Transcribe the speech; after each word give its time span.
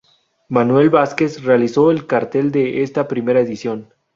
Manuel 0.49 0.89
Vázquez 0.89 1.43
realizó 1.43 1.91
el 1.91 2.07
cartel 2.07 2.49
de 2.51 2.81
esta 2.81 3.07
primera 3.07 3.39
edición. 3.39 3.93